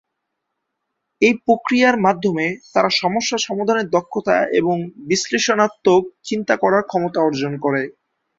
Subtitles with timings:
[1.21, 4.75] এই প্রক্রিয়ার মাধ্যমে, তারা সমস্যা সমাধানের দক্ষতা এবং
[5.09, 7.81] বিশ্লেষণাত্মক চিন্তা করার ক্ষমতা অর্জন করে।